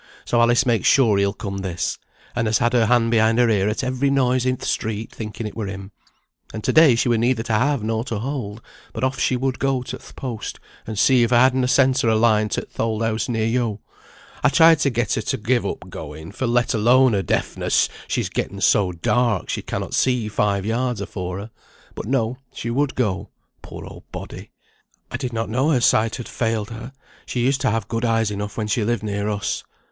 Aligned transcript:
So 0.25 0.41
Alice 0.41 0.65
makes 0.65 0.87
sure 0.87 1.19
he'll 1.19 1.31
come 1.31 1.59
this, 1.59 1.99
and 2.35 2.47
has 2.47 2.57
had 2.57 2.73
her 2.73 2.87
hand 2.87 3.11
behind 3.11 3.37
her 3.37 3.47
ear 3.51 3.69
at 3.69 3.83
every 3.83 4.09
noise 4.09 4.47
in 4.47 4.57
th' 4.57 4.63
street, 4.65 5.11
thinking 5.11 5.45
it 5.45 5.55
were 5.55 5.67
him. 5.67 5.91
And 6.51 6.63
to 6.63 6.73
day 6.73 6.95
she 6.95 7.07
were 7.07 7.19
neither 7.19 7.43
to 7.43 7.53
have 7.53 7.83
nor 7.83 8.03
to 8.05 8.17
hold, 8.17 8.63
but 8.93 9.03
off 9.03 9.19
she 9.19 9.35
would 9.37 9.59
go 9.59 9.83
to 9.83 9.99
th' 9.99 10.15
post, 10.15 10.59
and 10.87 10.97
see 10.97 11.21
if 11.21 11.29
he 11.29 11.35
had 11.35 11.53
na 11.53 11.67
sent 11.67 11.99
her 12.01 12.09
a 12.09 12.15
line 12.15 12.49
to 12.49 12.61
th' 12.65 12.79
old 12.79 13.03
house 13.03 13.29
near 13.29 13.45
yo. 13.45 13.79
I 14.43 14.49
tried 14.49 14.79
to 14.79 14.89
get 14.89 15.13
her 15.13 15.21
to 15.21 15.37
give 15.37 15.67
up 15.67 15.87
going, 15.87 16.31
for 16.31 16.47
let 16.47 16.73
alone 16.73 17.13
her 17.13 17.21
deafness 17.21 17.87
she's 18.07 18.27
getten 18.27 18.59
so 18.59 18.91
dark, 18.93 19.49
she 19.49 19.61
cannot 19.61 19.93
see 19.93 20.27
five 20.27 20.65
yards 20.65 20.99
afore 20.99 21.37
her; 21.37 21.51
but 21.93 22.07
no, 22.07 22.37
she 22.55 22.71
would 22.71 22.95
go, 22.95 23.29
poor 23.61 23.85
old 23.85 24.11
body." 24.11 24.49
"I 25.11 25.17
did 25.17 25.31
not 25.31 25.47
know 25.47 25.69
her 25.69 25.79
sight 25.79 26.15
had 26.15 26.27
failed 26.27 26.71
her; 26.71 26.91
she 27.27 27.41
used 27.45 27.61
to 27.61 27.69
have 27.69 27.87
good 27.87 28.03
eyes 28.03 28.31
enough 28.31 28.57
when 28.57 28.65
she 28.65 28.83
lived 28.83 29.03
near 29.03 29.29
us." 29.29 29.63